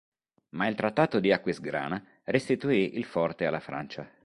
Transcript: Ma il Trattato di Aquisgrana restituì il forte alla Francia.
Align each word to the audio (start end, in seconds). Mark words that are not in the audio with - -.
Ma 0.55 0.65
il 0.65 0.73
Trattato 0.73 1.19
di 1.19 1.31
Aquisgrana 1.31 2.03
restituì 2.23 2.97
il 2.97 3.05
forte 3.05 3.45
alla 3.45 3.59
Francia. 3.59 4.09